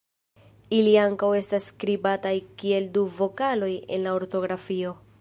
Ili 0.77 0.93
ankaŭ 1.01 1.29
estas 1.41 1.69
skribataj 1.73 2.33
kiel 2.63 2.91
du 2.99 3.07
vokaloj 3.23 3.73
en 3.81 4.09
la 4.11 4.19
ortografio. 4.23 5.01